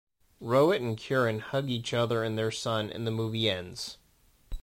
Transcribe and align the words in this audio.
Rohit 0.41 0.77
and 0.77 0.97
Kiran 0.97 1.39
hug 1.39 1.69
each 1.69 1.93
other 1.93 2.23
and 2.23 2.35
their 2.35 2.49
son 2.49 2.89
and 2.89 3.05
the 3.05 3.11
movie 3.11 3.47
ends. 3.51 3.99